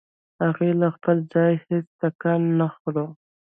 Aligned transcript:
هغې 0.43 0.69
له 0.81 0.87
خپل 0.95 1.17
ځايه 1.33 1.57
هېڅ 1.67 1.87
ټکان 1.99 2.41
نه 2.59 2.67
خوړ. 2.75 2.95